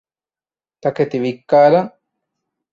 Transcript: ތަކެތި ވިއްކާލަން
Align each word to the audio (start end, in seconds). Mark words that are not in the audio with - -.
ތަކެތި 0.81 1.17
ވިއްކާލަން 1.23 1.91